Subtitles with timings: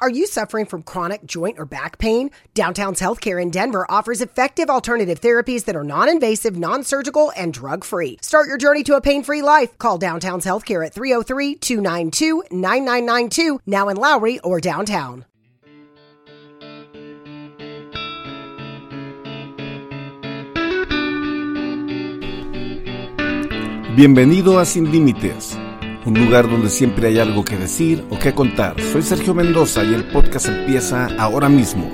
[0.00, 2.30] Are you suffering from chronic joint or back pain?
[2.52, 7.54] Downtown's Healthcare in Denver offers effective alternative therapies that are non invasive, non surgical, and
[7.54, 8.18] drug free.
[8.20, 9.78] Start your journey to a pain free life.
[9.78, 15.26] Call Downtown's Healthcare at 303 292 9992, now in Lowry or downtown.
[23.94, 25.63] Bienvenido a Sin Límites
[26.06, 28.78] un lugar donde siempre hay algo que decir o que contar.
[28.80, 31.90] Soy Sergio Mendoza y el podcast empieza ahora mismo.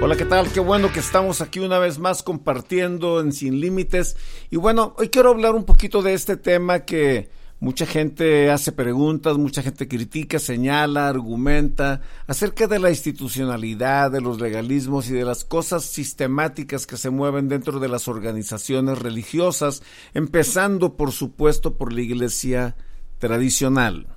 [0.00, 0.50] Hola, ¿qué tal?
[0.50, 4.16] Qué bueno que estamos aquí una vez más compartiendo en Sin Límites.
[4.50, 7.30] Y bueno, hoy quiero hablar un poquito de este tema que
[7.62, 14.40] Mucha gente hace preguntas, mucha gente critica, señala, argumenta acerca de la institucionalidad, de los
[14.40, 20.96] legalismos y de las cosas sistemáticas que se mueven dentro de las organizaciones religiosas, empezando
[20.96, 22.74] por supuesto por la iglesia
[23.20, 24.08] tradicional.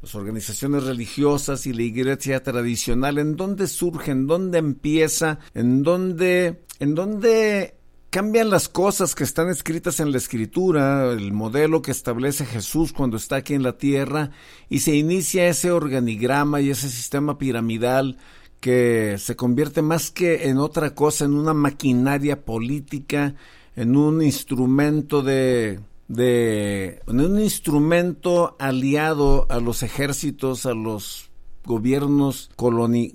[0.00, 4.12] Las organizaciones religiosas y la iglesia tradicional, ¿en dónde surge?
[4.12, 5.40] ¿En dónde empieza?
[5.52, 7.81] ¿En dónde, en dónde
[8.12, 13.16] cambian las cosas que están escritas en la escritura, el modelo que establece Jesús cuando
[13.16, 14.32] está aquí en la tierra,
[14.68, 18.18] y se inicia ese organigrama y ese sistema piramidal
[18.60, 23.34] que se convierte más que en otra cosa, en una maquinaria política,
[23.76, 31.31] en un instrumento de, de en un instrumento aliado a los ejércitos, a los
[31.64, 33.14] gobiernos coloni,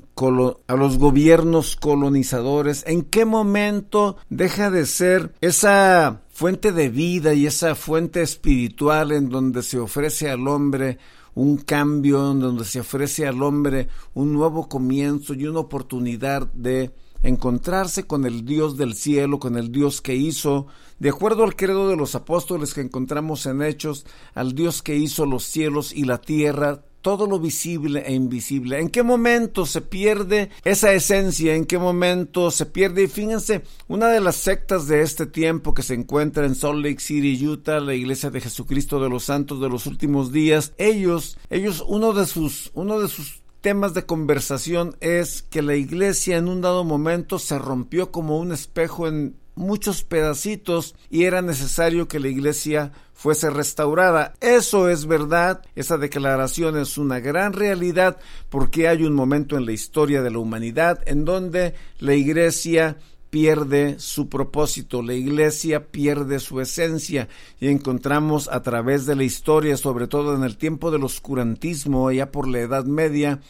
[0.67, 7.47] a los gobiernos colonizadores, en qué momento deja de ser esa fuente de vida y
[7.47, 10.97] esa fuente espiritual en donde se ofrece al hombre
[11.35, 16.91] un cambio, en donde se ofrece al hombre un nuevo comienzo y una oportunidad de
[17.23, 20.67] encontrarse con el Dios del cielo, con el Dios que hizo,
[20.99, 25.25] de acuerdo al credo de los apóstoles que encontramos en Hechos, al Dios que hizo
[25.25, 28.79] los cielos y la tierra, todo lo visible e invisible.
[28.79, 31.55] ¿En qué momento se pierde esa esencia?
[31.55, 33.03] ¿En qué momento se pierde?
[33.03, 36.99] Y fíjense, una de las sectas de este tiempo que se encuentra en Salt Lake
[36.99, 41.83] City, Utah, la Iglesia de Jesucristo de los Santos de los últimos días, ellos, ellos,
[41.87, 46.61] uno de sus, uno de sus temas de conversación es que la iglesia en un
[46.61, 52.29] dado momento se rompió como un espejo en muchos pedacitos y era necesario que la
[52.29, 54.33] iglesia fuese restaurada.
[54.39, 58.17] Eso es verdad, esa declaración es una gran realidad
[58.49, 62.97] porque hay un momento en la historia de la humanidad en donde la iglesia
[63.29, 67.27] pierde su propósito, la iglesia pierde su esencia
[67.59, 72.31] y encontramos a través de la historia, sobre todo en el tiempo del oscurantismo, ya
[72.31, 73.41] por la Edad Media,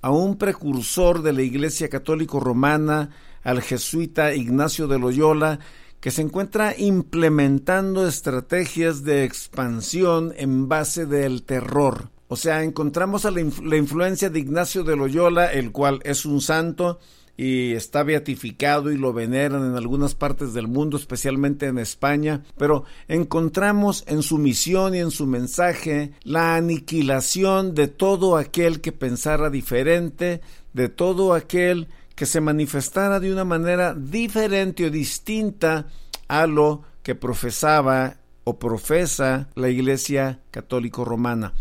[0.00, 3.10] a un precursor de la iglesia católico romana,
[3.46, 5.60] al jesuita Ignacio de Loyola,
[6.00, 12.10] que se encuentra implementando estrategias de expansión en base del terror.
[12.26, 16.98] O sea, encontramos a la, influencia de Ignacio de Loyola, el cual es un santo
[17.36, 22.82] y está beatificado y lo veneran en algunas partes del mundo, especialmente en España, pero
[23.06, 29.50] encontramos en su misión y en su mensaje la aniquilación de todo aquel que pensara
[29.50, 30.40] diferente,
[30.72, 35.86] de todo aquel que se manifestara de una manera diferente o distinta
[36.26, 41.52] a lo que profesaba o profesa la Iglesia Católico Romana.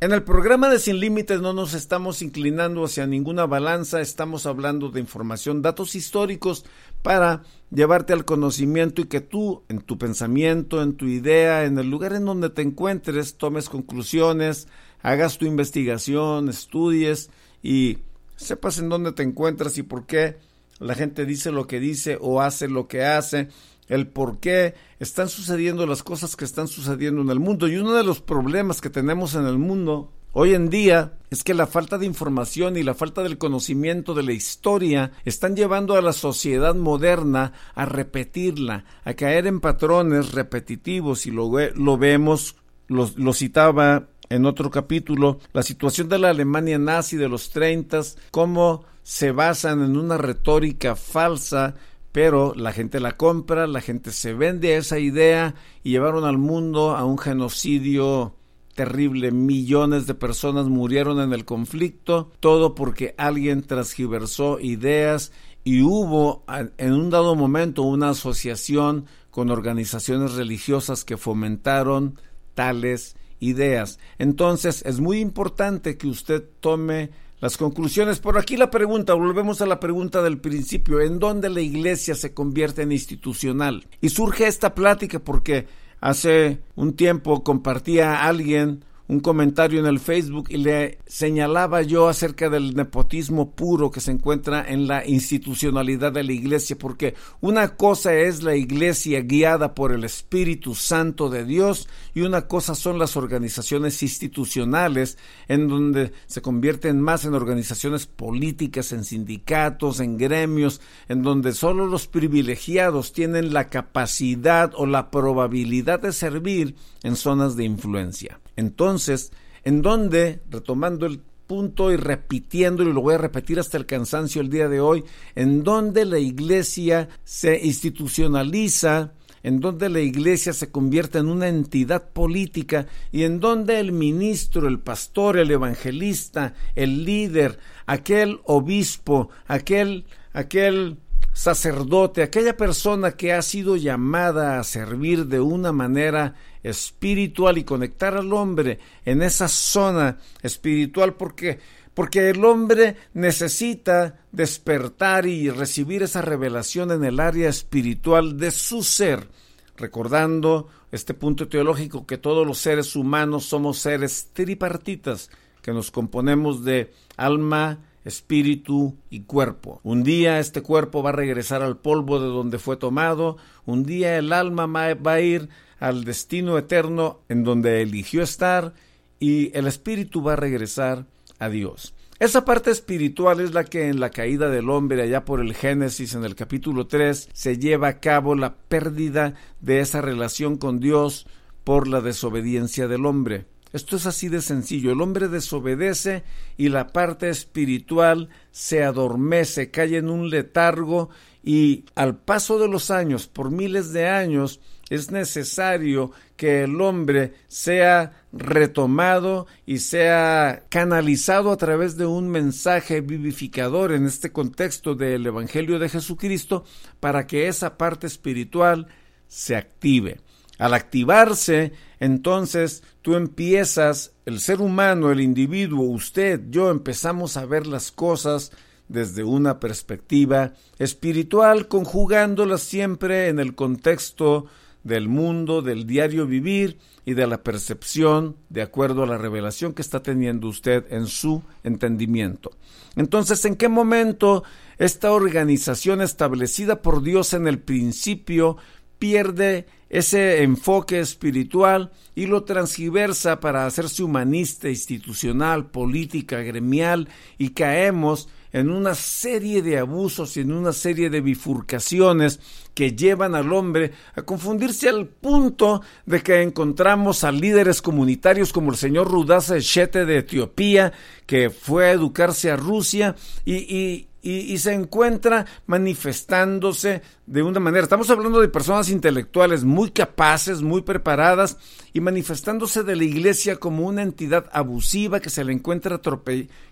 [0.00, 4.88] En el programa de Sin Límites no nos estamos inclinando hacia ninguna balanza, estamos hablando
[4.88, 6.64] de información, datos históricos
[7.02, 11.88] para llevarte al conocimiento y que tú, en tu pensamiento, en tu idea, en el
[11.88, 14.66] lugar en donde te encuentres, tomes conclusiones,
[15.02, 17.30] hagas tu investigación, estudies
[17.62, 17.98] y
[18.36, 20.38] sepas en dónde te encuentras y por qué
[20.78, 23.48] la gente dice lo que dice o hace lo que hace,
[23.88, 27.68] el por qué están sucediendo las cosas que están sucediendo en el mundo.
[27.68, 31.54] Y uno de los problemas que tenemos en el mundo hoy en día es que
[31.54, 36.02] la falta de información y la falta del conocimiento de la historia están llevando a
[36.02, 42.56] la sociedad moderna a repetirla, a caer en patrones repetitivos y lo, lo vemos,
[42.88, 48.00] lo, lo citaba en otro capítulo la situación de la Alemania nazi de los 30,
[48.30, 51.74] cómo se basan en una retórica falsa,
[52.12, 56.38] pero la gente la compra, la gente se vende a esa idea y llevaron al
[56.38, 58.34] mundo a un genocidio
[58.74, 59.32] terrible.
[59.32, 66.44] Millones de personas murieron en el conflicto, todo porque alguien transgiversó ideas y hubo
[66.78, 72.18] en un dado momento una asociación con organizaciones religiosas que fomentaron
[72.54, 73.98] tales ideas.
[74.18, 77.10] Entonces es muy importante que usted tome
[77.40, 78.20] las conclusiones.
[78.20, 82.32] Por aquí la pregunta, volvemos a la pregunta del principio, ¿en dónde la iglesia se
[82.32, 83.86] convierte en institucional?
[84.00, 85.66] Y surge esta plática porque
[86.00, 92.08] hace un tiempo compartía a alguien un comentario en el Facebook y le señalaba yo
[92.08, 97.76] acerca del nepotismo puro que se encuentra en la institucionalidad de la iglesia, porque una
[97.76, 102.98] cosa es la iglesia guiada por el Espíritu Santo de Dios y una cosa son
[102.98, 110.80] las organizaciones institucionales en donde se convierten más en organizaciones políticas, en sindicatos, en gremios,
[111.10, 117.56] en donde solo los privilegiados tienen la capacidad o la probabilidad de servir en zonas
[117.56, 118.41] de influencia.
[118.56, 119.32] Entonces,
[119.64, 124.40] en donde, retomando el punto y repitiéndolo, y lo voy a repetir hasta el cansancio
[124.40, 125.04] el día de hoy,
[125.34, 129.12] en donde la iglesia se institucionaliza,
[129.42, 134.68] en donde la iglesia se convierte en una entidad política y en donde el ministro,
[134.68, 140.96] el pastor, el evangelista, el líder, aquel obispo, aquel, aquel
[141.32, 148.16] sacerdote, aquella persona que ha sido llamada a servir de una manera espiritual y conectar
[148.16, 151.58] al hombre en esa zona espiritual porque
[151.94, 158.82] porque el hombre necesita despertar y recibir esa revelación en el área espiritual de su
[158.82, 159.28] ser,
[159.76, 165.30] recordando este punto teológico que todos los seres humanos somos seres tripartitas,
[165.60, 169.80] que nos componemos de alma, espíritu y cuerpo.
[169.82, 174.18] Un día este cuerpo va a regresar al polvo de donde fue tomado, un día
[174.18, 178.74] el alma va a ir al destino eterno en donde eligió estar
[179.18, 181.06] y el espíritu va a regresar
[181.38, 181.94] a Dios.
[182.18, 186.14] Esa parte espiritual es la que en la caída del hombre, allá por el Génesis
[186.14, 191.26] en el capítulo 3, se lleva a cabo la pérdida de esa relación con Dios
[191.64, 193.46] por la desobediencia del hombre.
[193.72, 194.92] Esto es así de sencillo.
[194.92, 196.24] El hombre desobedece
[196.56, 201.10] y la parte espiritual se adormece, cae en un letargo
[201.42, 204.60] y al paso de los años, por miles de años,
[204.90, 213.00] es necesario que el hombre sea retomado y sea canalizado a través de un mensaje
[213.00, 216.64] vivificador en este contexto del Evangelio de Jesucristo
[217.00, 218.86] para que esa parte espiritual
[219.28, 220.20] se active.
[220.58, 227.66] Al activarse, entonces tú empiezas, el ser humano, el individuo, usted, yo empezamos a ver
[227.66, 228.52] las cosas
[228.88, 234.46] desde una perspectiva espiritual, conjugándolas siempre en el contexto
[234.84, 239.82] del mundo, del diario vivir y de la percepción de acuerdo a la revelación que
[239.82, 242.50] está teniendo usted en su entendimiento.
[242.96, 244.44] Entonces, ¿en qué momento
[244.78, 248.56] esta organización establecida por Dios en el principio
[249.02, 258.28] pierde ese enfoque espiritual y lo transgiversa para hacerse humanista, institucional, política, gremial y caemos
[258.52, 262.38] en una serie de abusos y en una serie de bifurcaciones
[262.74, 268.70] que llevan al hombre a confundirse al punto de que encontramos a líderes comunitarios como
[268.70, 270.92] el señor Rudasa Eshete de Etiopía,
[271.26, 277.82] que fue a educarse a Rusia y, y, se encuentra manifestándose de una manera.
[277.82, 281.58] Estamos hablando de personas intelectuales muy capaces, muy preparadas
[281.92, 286.00] y manifestándose de la iglesia como una entidad abusiva que se le encuentra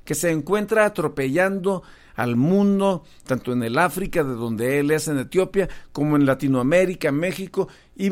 [0.05, 1.83] que se encuentra atropellando
[2.15, 7.11] al mundo, tanto en el África, de donde él es en Etiopía, como en Latinoamérica,
[7.13, 8.11] México, y,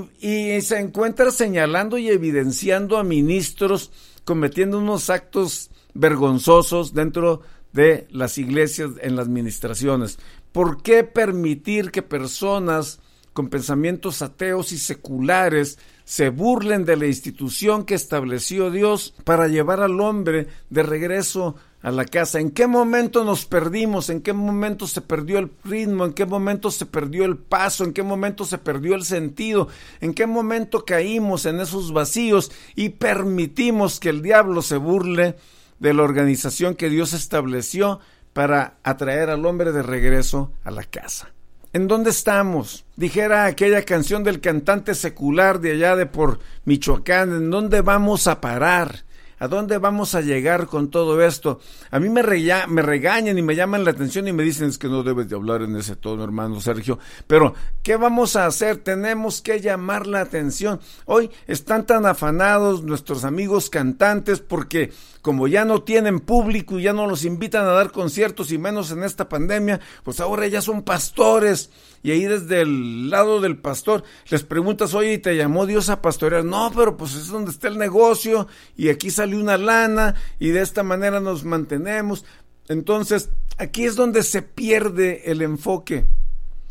[0.61, 3.91] se encuentra señalando y evidenciando a ministros
[4.25, 10.19] cometiendo unos actos vergonzosos dentro de de las iglesias en las administraciones.
[10.53, 13.01] ¿Por qué permitir que personas
[13.33, 19.81] con pensamientos ateos y seculares se burlen de la institución que estableció Dios para llevar
[19.81, 22.41] al hombre de regreso a la casa.
[22.41, 24.11] ¿En qué momento nos perdimos?
[24.11, 26.05] ¿En qué momento se perdió el ritmo?
[26.05, 27.85] ¿En qué momento se perdió el paso?
[27.85, 29.69] ¿En qué momento se perdió el sentido?
[30.01, 35.37] ¿En qué momento caímos en esos vacíos y permitimos que el diablo se burle
[35.79, 38.01] de la organización que Dios estableció
[38.33, 41.33] para atraer al hombre de regreso a la casa.
[41.73, 42.87] ¿En dónde estamos?
[42.97, 48.41] Dijera aquella canción del cantante secular de allá de por Michoacán, ¿en dónde vamos a
[48.41, 49.05] parar?
[49.41, 51.61] ¿A dónde vamos a llegar con todo esto?
[51.91, 55.03] A mí me, regañan y me llaman la atención y me dicen es que no
[55.03, 56.99] debes de hablar en ese tono, hermano Sergio.
[57.27, 58.79] Pero, ¿qué vamos a hacer?
[58.79, 60.81] Tenemos que llamar la atención.
[61.05, 64.93] Hoy están tan afanados nuestros amigos cantantes porque
[65.23, 68.91] como ya no tienen público y ya no los invitan a dar conciertos y menos
[68.91, 71.71] en esta pandemia, pues ahora ya son pastores
[72.03, 76.01] y ahí desde el lado del pastor les preguntas, oye, ¿y te llamó Dios a
[76.01, 76.45] pastorear?
[76.45, 80.63] No, pero pues es donde está el negocio y aquí sale una lana y de
[80.63, 82.25] esta manera nos mantenemos.
[82.69, 86.07] Entonces, aquí es donde se pierde el enfoque,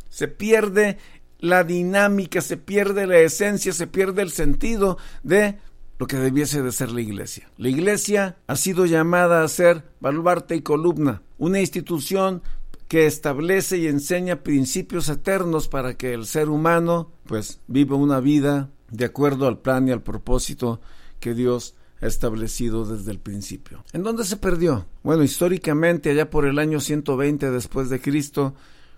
[0.10, 0.98] se pierde
[1.40, 5.58] la dinámica, se pierde la esencia, se pierde el sentido de
[6.00, 7.50] lo que debiese de ser la iglesia.
[7.58, 12.42] La iglesia ha sido llamada a ser baluarte y columna, una institución
[12.88, 18.70] que establece y enseña principios eternos para que el ser humano pues viva una vida
[18.90, 20.80] de acuerdo al plan y al propósito
[21.20, 23.84] que Dios establecido desde el principio.
[23.94, 24.86] ¿En dónde se perdió?
[25.04, 28.54] Bueno, históricamente allá por el año 120 después de Cristo,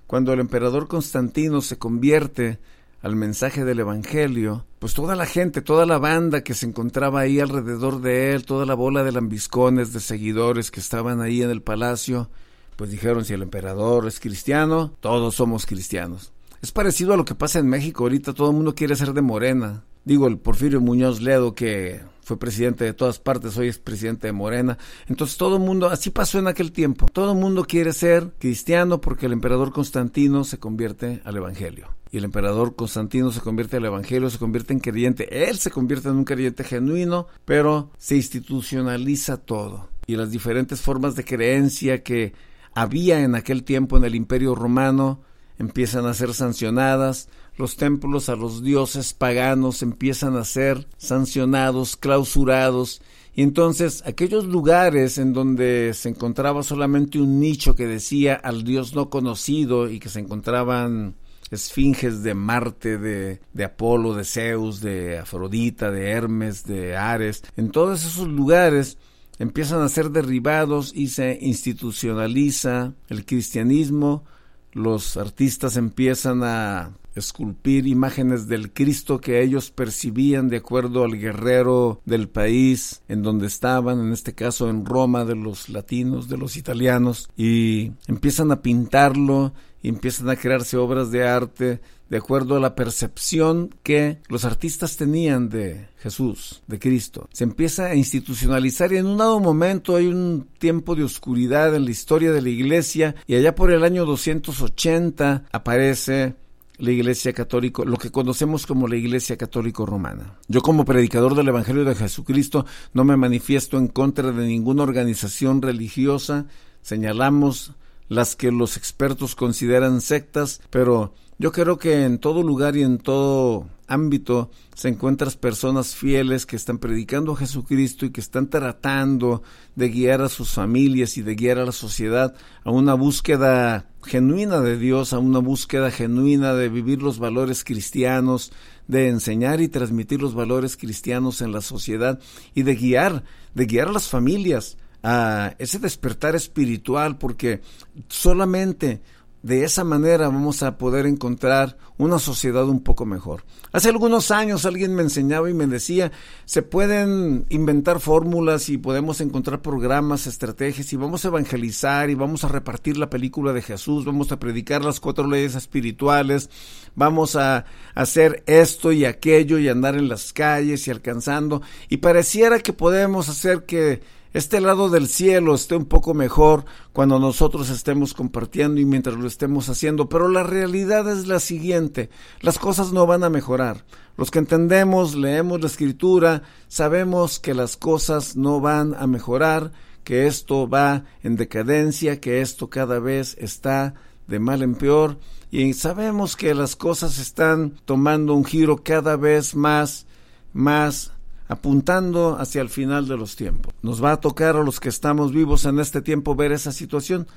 [0.08, 2.60] cuando el emperador Constantino se convierte
[3.02, 7.40] al mensaje del Evangelio, pues toda la gente, toda la banda que se encontraba ahí
[7.40, 11.62] alrededor de él, toda la bola de lambiscones, de seguidores que estaban ahí en el
[11.62, 12.30] palacio,
[12.76, 16.34] pues dijeron, si el emperador es cristiano, todos somos cristianos.
[16.62, 19.22] Es parecido a lo que pasa en México ahorita, todo el mundo quiere ser de
[19.22, 19.84] Morena.
[20.04, 24.34] Digo, el Porfirio Muñoz Ledo, que fue presidente de todas partes, hoy es presidente de
[24.34, 24.78] Morena.
[25.08, 29.02] Entonces todo el mundo, así pasó en aquel tiempo, todo el mundo quiere ser cristiano
[29.02, 31.88] porque el emperador Constantino se convierte al Evangelio.
[32.12, 35.50] Y el emperador Constantino se convierte al Evangelio, se convierte en creyente.
[35.50, 39.90] Él se convierte en un creyente genuino, pero se institucionaliza todo.
[40.06, 42.34] Y las diferentes formas de creencia que
[42.76, 45.24] había en aquel tiempo en el imperio romano
[45.58, 47.28] empiezan a ser sancionadas,
[47.60, 53.02] los templos a los dioses paganos empiezan a ser sancionados, clausurados,
[53.36, 58.96] y entonces aquellos lugares en donde se encontraba solamente un nicho que decía al dios
[58.96, 61.16] no conocido y que se encontraban
[61.52, 67.72] esfinges de Marte, de, de, Apolo, de Zeus, de Afrodita, de Hermes, de Ares, en
[67.72, 68.98] todos esos lugares
[69.38, 74.24] empiezan a ser derribados y se institucionaliza el cristianismo,
[74.72, 82.02] los artistas empiezan a esculpir imágenes del Cristo que ellos percibían de acuerdo al guerrero
[82.06, 86.58] del país en donde estaban, en este caso en Roma, de los latinos, de los
[86.58, 92.60] italianos, y empiezan a pintarlo y empiezan a crearse obras de arte de acuerdo a
[92.60, 97.30] la percepción que los artistas tenían de Jesús, de Cristo.
[97.32, 101.86] Se empieza a institucionalizar y en un dado momento hay un tiempo de oscuridad en
[101.86, 106.36] la historia de la iglesia y allá por el año 280 aparece
[106.80, 110.38] la Iglesia Católica, lo que conocemos como la Iglesia Católico Romana.
[110.48, 115.62] Yo como predicador del Evangelio de Jesucristo no me manifiesto en contra de ninguna organización
[115.62, 116.48] religiosa,
[116.82, 117.74] señalamos
[118.08, 122.98] las que los expertos consideran sectas, pero yo creo que en todo lugar y en
[122.98, 129.42] todo ámbito se encuentran personas fieles que están predicando a Jesucristo y que están tratando
[129.74, 134.60] de guiar a sus familias y de guiar a la sociedad a una búsqueda genuina
[134.60, 138.52] de Dios, a una búsqueda genuina de vivir los valores cristianos,
[138.90, 142.20] de enseñar y transmitir los valores cristianos en la sociedad
[142.54, 143.24] y de guiar,
[143.56, 147.62] de guiar a las familias a ese despertar espiritual, porque
[148.10, 149.02] solamente
[149.42, 153.44] de esa manera vamos a poder encontrar una sociedad un poco mejor.
[153.72, 156.12] Hace algunos años alguien me enseñaba y me decía,
[156.46, 162.44] se pueden inventar fórmulas y podemos encontrar programas, estrategias y vamos a evangelizar y vamos
[162.44, 166.50] a repartir la película de Jesús, vamos a predicar las cuatro leyes espirituales,
[166.96, 167.66] vamos a
[167.96, 173.30] hacer esto y aquello y andar en las calles y alcanzando y pareciera que podemos
[173.30, 178.86] hacer que este lado del cielo esté un poco mejor cuando nosotros estemos compartiendo y
[178.86, 183.30] mientras lo estemos haciendo, pero la realidad es la siguiente, las cosas no van a
[183.30, 183.86] mejorar.
[184.18, 189.72] Los que entendemos, leemos la escritura, sabemos que las cosas no van a mejorar,
[190.04, 193.96] que esto va en decadencia, que esto cada vez está
[194.28, 195.18] de mal en peor,
[195.50, 200.06] y sabemos que las cosas están tomando un giro cada vez más,
[200.54, 201.14] más
[201.50, 203.74] apuntando hacia el final de los tiempos.
[203.82, 207.28] ¿Nos va a tocar a los que estamos vivos en este tiempo ver esa situación?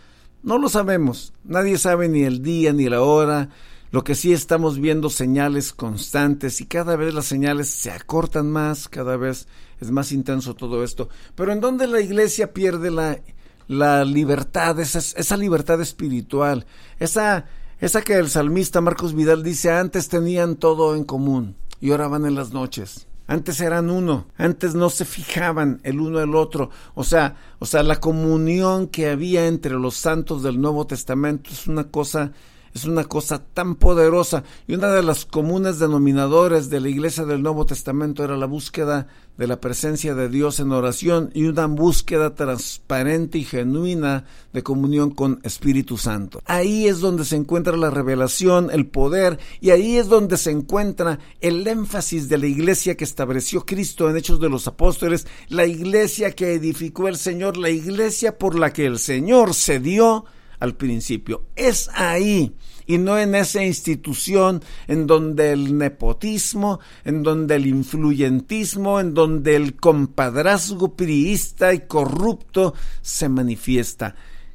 [0.42, 1.32] No lo sabemos.
[1.44, 3.48] Nadie sabe ni el día ni la hora.
[3.90, 8.88] Lo que sí estamos viendo señales constantes y cada vez las señales se acortan más,
[8.88, 9.48] cada vez
[9.80, 11.08] es más intenso todo esto.
[11.34, 13.18] Pero en donde la iglesia pierde la,
[13.66, 16.66] la libertad, esa, esa libertad espiritual,
[16.98, 17.46] esa,
[17.80, 22.26] esa que el salmista Marcos Vidal dice antes tenían todo en común y ahora van
[22.26, 23.06] en las noches.
[23.32, 27.82] Antes eran uno, antes no se fijaban el uno el otro, o sea, o sea,
[27.82, 32.32] la comunión que había entre los santos del Nuevo Testamento es una cosa
[32.74, 37.42] es una cosa tan poderosa y una de las comunes denominadores de la Iglesia del
[37.42, 42.34] Nuevo Testamento era la búsqueda de la presencia de Dios en oración y una búsqueda
[42.34, 46.42] transparente y genuina de comunión con Espíritu Santo.
[46.46, 51.18] Ahí es donde se encuentra la revelación, el poder y ahí es donde se encuentra
[51.40, 56.32] el énfasis de la iglesia que estableció Cristo en Hechos de los Apóstoles, la iglesia
[56.32, 60.24] que edificó el Señor, la iglesia por la que el Señor se dio
[60.62, 61.42] al principio.
[61.56, 62.54] Es ahí,
[62.86, 69.56] y no en esa institución en donde el nepotismo, en donde el influyentismo, en donde
[69.56, 74.14] el compadrazgo priista y corrupto se manifiesta.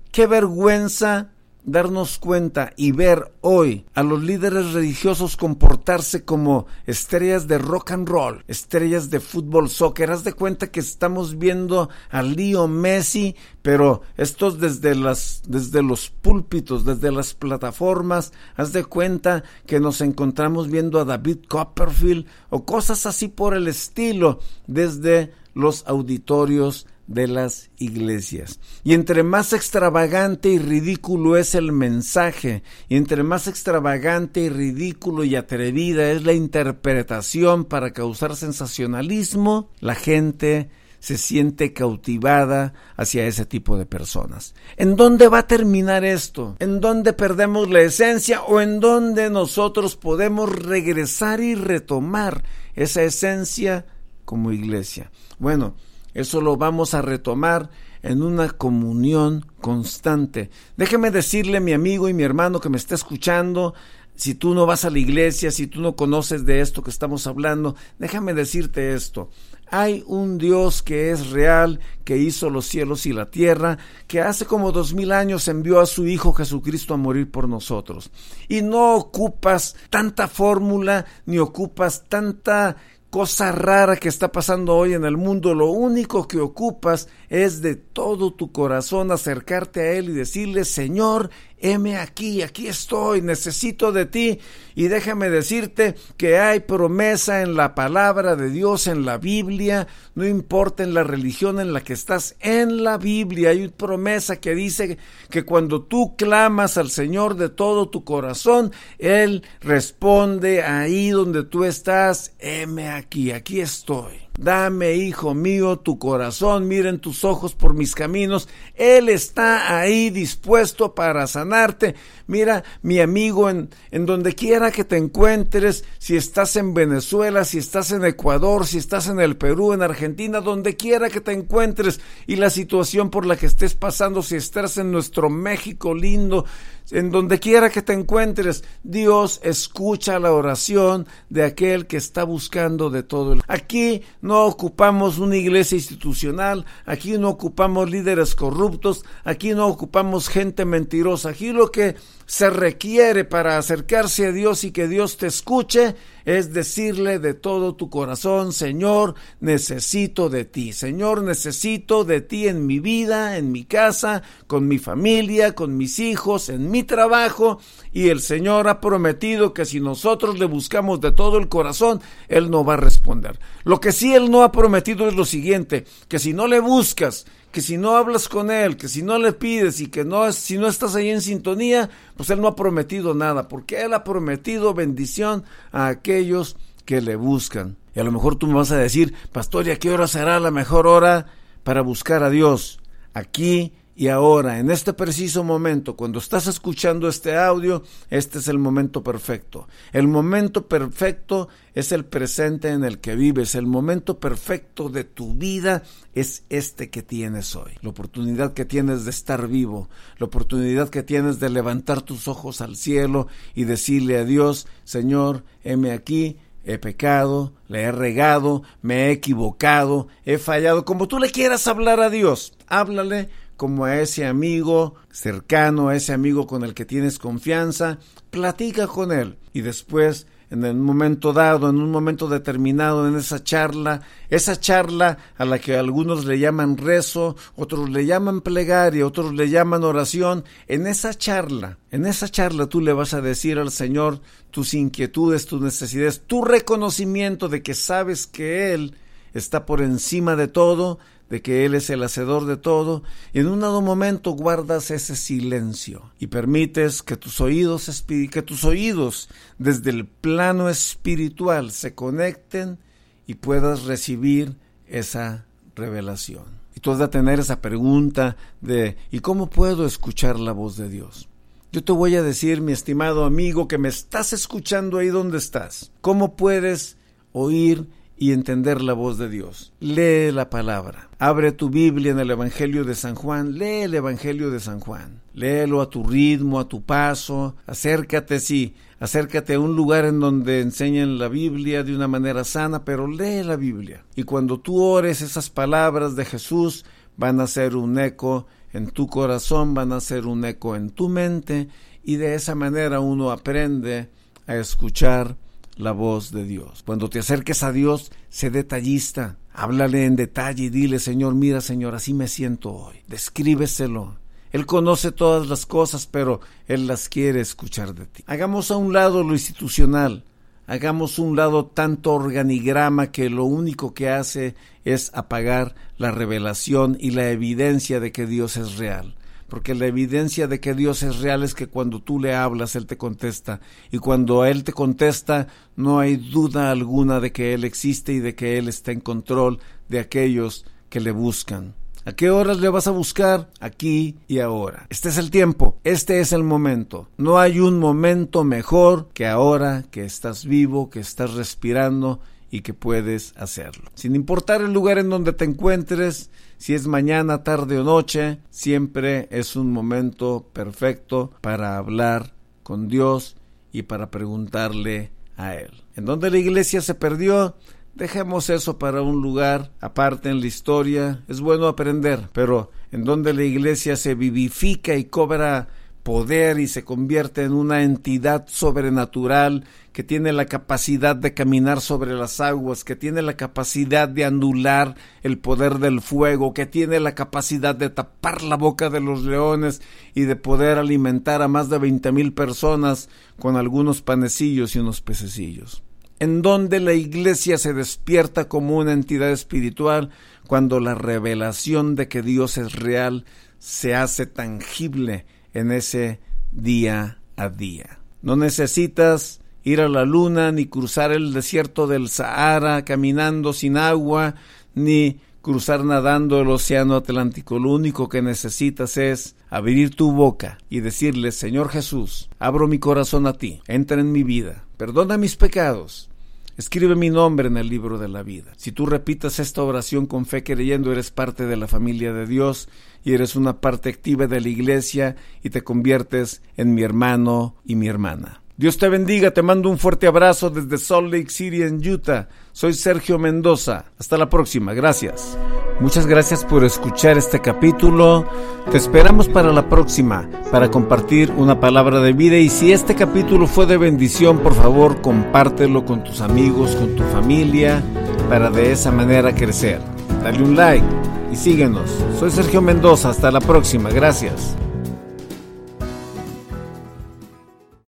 [0.10, 1.32] Qué vergüenza
[1.68, 8.08] darnos cuenta y ver hoy a los líderes religiosos comportarse como estrellas de rock and
[8.08, 10.10] roll, estrellas de fútbol, soccer.
[10.10, 16.10] Haz de cuenta que estamos viendo a Leo Messi, pero estos desde las desde los
[16.10, 22.66] púlpitos, desde las plataformas, haz de cuenta que nos encontramos viendo a David Copperfield o
[22.66, 28.60] cosas así por el estilo desde los auditorios de las iglesias.
[28.84, 35.24] Y entre más extravagante y ridículo es el mensaje, y entre más extravagante y ridículo
[35.24, 43.46] y atrevida es la interpretación para causar sensacionalismo, la gente se siente cautivada hacia ese
[43.46, 44.56] tipo de personas.
[44.76, 46.56] ¿En dónde va a terminar esto?
[46.60, 53.86] ¿En dónde perdemos la esencia o en dónde nosotros podemos regresar y retomar esa esencia
[54.26, 55.12] como iglesia?
[55.40, 55.76] Bueno,
[56.14, 57.70] eso lo vamos a retomar
[58.02, 60.50] en una comunión constante.
[60.78, 63.74] Déjeme decirle, mi amigo y mi hermano que me está escuchando,
[64.16, 67.28] si tú no vas a la iglesia, si tú no conoces de esto que estamos
[67.28, 69.30] hablando, déjame decirte esto.
[69.70, 74.46] Hay un Dios que es real, que hizo los cielos y la tierra, que hace
[74.46, 78.10] como dos mil años envió a su Hijo Jesucristo a morir por nosotros.
[78.48, 82.78] Y no ocupas tanta fórmula, ni ocupas tanta
[83.18, 87.74] cosa rara que está pasando hoy en el mundo, lo único que ocupas es de
[87.76, 94.06] todo tu corazón acercarte a Él y decirle, Señor, heme aquí, aquí estoy, necesito de
[94.06, 94.40] ti.
[94.76, 100.26] Y déjame decirte que hay promesa en la palabra de Dios, en la Biblia, no
[100.26, 104.98] importa en la religión en la que estás, en la Biblia hay promesa que dice
[105.30, 111.64] que cuando tú clamas al Señor de todo tu corazón, Él responde ahí donde tú
[111.64, 114.27] estás, heme aquí, aquí estoy.
[114.38, 118.48] Dame, hijo mío, tu corazón, miren tus ojos por mis caminos.
[118.76, 121.96] Él está ahí dispuesto para sanarte.
[122.28, 127.58] Mira, mi amigo, en, en donde quiera que te encuentres, si estás en Venezuela, si
[127.58, 132.00] estás en Ecuador, si estás en el Perú, en Argentina, donde quiera que te encuentres
[132.28, 136.46] y la situación por la que estés pasando, si estás en nuestro México lindo,
[136.92, 142.90] en donde quiera que te encuentres, Dios escucha la oración de aquel que está buscando
[142.90, 143.34] de todo.
[143.34, 143.42] El...
[143.48, 150.66] Aquí no ocupamos una iglesia institucional, aquí no ocupamos líderes corruptos, aquí no ocupamos gente
[150.66, 151.30] mentirosa.
[151.30, 151.96] Aquí lo que
[152.28, 157.76] se requiere para acercarse a Dios y que Dios te escuche es decirle de todo
[157.76, 160.74] tu corazón, Señor, necesito de ti.
[160.74, 166.00] Señor, necesito de ti en mi vida, en mi casa, con mi familia, con mis
[166.00, 167.62] hijos, en mi trabajo.
[167.94, 172.52] Y el Señor ha prometido que si nosotros le buscamos de todo el corazón, Él
[172.52, 173.40] no va a responder.
[173.64, 177.26] Lo que sí Él no ha prometido es lo siguiente, que si no le buscas,
[177.58, 180.60] que si no hablas con él, que si no le pides y que no si
[180.60, 184.76] no estás ahí en sintonía, pues él no ha prometido nada, porque él ha prometido
[184.76, 187.76] bendición a aquellos que le buscan.
[187.96, 190.40] Y a lo mejor tú me vas a decir, pastor, ¿y a qué hora será
[190.40, 191.26] la mejor hora
[191.64, 192.80] para buscar a Dios?
[193.16, 197.82] Aquí y ahora, en este preciso momento, cuando estás escuchando este audio,
[198.12, 199.68] este es el momento perfecto.
[199.92, 203.56] El momento perfecto es el presente en el que vives.
[203.56, 205.82] El momento perfecto de tu vida
[206.14, 207.72] es este que tienes hoy.
[207.82, 209.90] La oportunidad que tienes de estar vivo.
[210.20, 215.44] La oportunidad que tienes de levantar tus ojos al cielo y decirle a Dios, Señor,
[215.64, 220.86] heme aquí, he pecado, le he regado, me he equivocado, he fallado.
[220.86, 226.14] Como tú le quieras hablar a Dios, háblale como a ese amigo cercano, a ese
[226.14, 229.38] amigo con el que tienes confianza, platica con él.
[229.52, 235.18] Y después en un momento dado, en un momento determinado, en esa charla, esa charla
[235.38, 240.46] a la que algunos le llaman rezo, otros le llaman plegaria, otros le llaman oración,
[240.68, 245.48] en esa charla, en esa charla tú le vas a decir al Señor tus inquietudes,
[245.48, 248.96] tus necesidades, tu reconocimiento de que sabes que Él
[249.34, 253.48] está por encima de todo, de que Él es el hacedor de todo, y en
[253.48, 259.90] un dado momento guardas ese silencio y permites que tus oídos, que tus oídos desde
[259.90, 262.80] el plano espiritual se conecten
[263.26, 264.56] y puedas recibir
[264.88, 266.46] esa revelación.
[266.76, 270.90] Y tú vas a tener esa pregunta de ¿y cómo puedo escuchar la voz de
[270.90, 271.28] Dios?
[271.72, 275.92] Yo te voy a decir, mi estimado amigo, que me estás escuchando ahí donde estás,
[276.02, 276.98] ¿cómo puedes
[277.34, 277.88] oír
[278.18, 279.74] y entender la voz de Dios.
[279.80, 281.10] Lee la palabra.
[281.20, 283.58] Abre tu Biblia en el Evangelio de San Juan.
[283.58, 285.22] Lee el Evangelio de San Juan.
[285.34, 287.56] Léelo a tu ritmo, a tu paso.
[287.68, 292.84] Acércate, sí, acércate a un lugar en donde enseñen la Biblia de una manera sana,
[292.84, 294.04] pero lee la Biblia.
[294.16, 296.86] Y cuando tú ores esas palabras de Jesús,
[297.18, 301.08] van a ser un eco en tu corazón, van a ser un eco en tu
[301.08, 301.68] mente,
[302.04, 304.10] y de esa manera uno aprende
[304.48, 305.38] a escuchar
[305.78, 306.84] la voz de Dios.
[306.86, 311.96] Cuando te acerques a Dios, sé detallista, háblale en detalle y dile, Señor, mira, Señor,
[311.96, 312.96] así me siento hoy.
[313.08, 314.18] Descríbeselo.
[314.52, 318.24] Él conoce todas las cosas, pero Él las quiere escuchar de ti.
[318.28, 320.24] Hagamos a un lado lo institucional,
[320.66, 326.98] hagamos a un lado tanto organigrama que lo único que hace es apagar la revelación
[327.00, 329.16] y la evidencia de que Dios es real
[329.48, 332.86] porque la evidencia de que Dios es real es que cuando tú le hablas, Él
[332.86, 338.14] te contesta, y cuando Él te contesta, no hay duda alguna de que Él existe
[338.14, 341.76] y de que Él está en control de aquellos que le buscan.
[342.08, 343.50] ¿A qué horas le vas a buscar?
[343.60, 344.88] Aquí y ahora.
[344.90, 347.10] Este es el tiempo, este es el momento.
[347.18, 352.74] No hay un momento mejor que ahora que estás vivo, que estás respirando y que
[352.74, 353.92] puedes hacerlo.
[353.96, 359.28] Sin importar el lugar en donde te encuentres, si es mañana, tarde o noche, siempre
[359.32, 362.34] es un momento perfecto para hablar
[362.64, 363.38] con Dios
[363.72, 365.72] y para preguntarle a Él.
[365.96, 367.56] ¿En dónde la iglesia se perdió?
[367.94, 371.24] Dejemos eso para un lugar aparte en la historia.
[371.28, 375.68] Es bueno aprender, pero en donde la iglesia se vivifica y cobra
[376.08, 382.14] poder y se convierte en una entidad sobrenatural que tiene la capacidad de caminar sobre
[382.14, 387.14] las aguas, que tiene la capacidad de anular el poder del fuego, que tiene la
[387.14, 389.82] capacidad de tapar la boca de los leones
[390.16, 395.02] y de poder alimentar a más de veinte mil personas con algunos panecillos y unos
[395.02, 395.84] pececillos.
[396.20, 400.12] En donde la iglesia se despierta como una entidad espiritual
[400.48, 403.26] cuando la revelación de que Dios es real
[403.60, 405.26] se hace tangible
[405.58, 406.20] en ese
[406.52, 408.00] día a día.
[408.22, 414.36] No necesitas ir a la luna ni cruzar el desierto del Sahara caminando sin agua
[414.76, 417.58] ni cruzar nadando el océano Atlántico.
[417.58, 423.26] Lo único que necesitas es abrir tu boca y decirle, Señor Jesús, abro mi corazón
[423.26, 426.10] a ti, entra en mi vida, perdona mis pecados,
[426.58, 428.52] Escribe mi nombre en el libro de la vida.
[428.58, 432.68] Si tú repitas esta oración con fe creyendo, eres parte de la familia de Dios
[433.04, 437.76] y eres una parte activa de la iglesia y te conviertes en mi hermano y
[437.76, 438.42] mi hermana.
[438.60, 442.28] Dios te bendiga, te mando un fuerte abrazo desde Salt Lake City en Utah.
[442.54, 443.86] Soy Sergio Mendoza.
[444.00, 445.38] Hasta la próxima, gracias.
[445.80, 448.28] Muchas gracias por escuchar este capítulo.
[448.72, 452.38] Te esperamos para la próxima, para compartir una palabra de vida.
[452.38, 457.04] Y si este capítulo fue de bendición, por favor, compártelo con tus amigos, con tu
[457.04, 457.84] familia,
[458.28, 459.80] para de esa manera crecer.
[460.24, 460.88] Dale un like
[461.32, 461.92] y síguenos.
[462.20, 463.10] Soy Sergio Mendoza.
[463.10, 463.92] Hasta la próxima.
[463.92, 464.56] Gracias.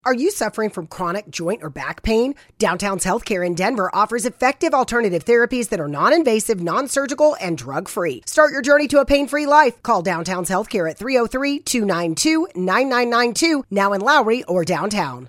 [0.08, 2.34] Are you suffering from chronic joint or back pain?
[2.58, 7.58] Downtown's Healthcare in Denver offers effective alternative therapies that are non invasive, non surgical, and
[7.58, 8.22] drug free.
[8.24, 9.82] Start your journey to a pain free life.
[9.82, 15.26] Call Downtown's Healthcare at 303 292 9992, now in Lowry or downtown.